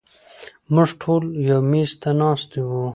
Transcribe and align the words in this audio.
مونږ 0.73 0.89
ټول 1.01 1.23
يو 1.47 1.57
مېز 1.71 1.91
ته 2.01 2.09
ناست 2.19 2.51
وو 2.67 2.83